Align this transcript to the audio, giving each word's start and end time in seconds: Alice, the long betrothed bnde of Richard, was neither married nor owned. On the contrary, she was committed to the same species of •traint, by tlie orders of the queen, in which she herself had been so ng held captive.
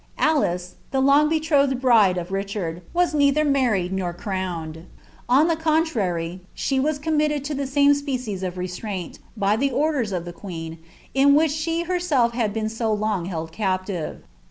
Alice, 0.17 0.77
the 0.89 0.99
long 0.99 1.29
betrothed 1.29 1.75
bnde 1.79 2.19
of 2.19 2.31
Richard, 2.31 2.81
was 2.91 3.13
neither 3.13 3.45
married 3.45 3.93
nor 3.93 4.17
owned. 4.33 4.87
On 5.29 5.47
the 5.47 5.55
contrary, 5.55 6.41
she 6.55 6.79
was 6.79 6.97
committed 6.97 7.43
to 7.43 7.53
the 7.53 7.67
same 7.67 7.93
species 7.93 8.41
of 8.41 8.55
•traint, 8.55 9.19
by 9.37 9.55
tlie 9.55 9.71
orders 9.71 10.11
of 10.11 10.25
the 10.25 10.33
queen, 10.33 10.79
in 11.13 11.35
which 11.35 11.51
she 11.51 11.83
herself 11.83 12.31
had 12.33 12.51
been 12.51 12.67
so 12.67 12.95
ng 12.97 13.25
held 13.25 13.51
captive. 13.51 14.23